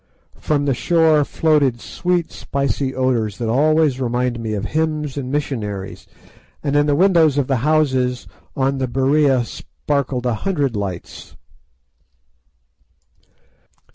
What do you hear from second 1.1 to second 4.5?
floated sweet spicy odours that always remind